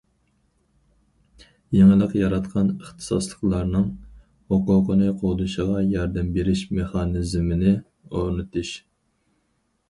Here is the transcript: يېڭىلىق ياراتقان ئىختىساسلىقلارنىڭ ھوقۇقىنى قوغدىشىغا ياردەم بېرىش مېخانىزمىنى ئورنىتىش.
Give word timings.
يېڭىلىق 1.79 2.15
ياراتقان 2.19 2.71
ئىختىساسلىقلارنىڭ 2.75 3.85
ھوقۇقىنى 4.55 5.11
قوغدىشىغا 5.25 5.85
ياردەم 5.91 6.33
بېرىش 6.39 6.65
مېخانىزمىنى 6.81 7.77
ئورنىتىش. 7.83 8.75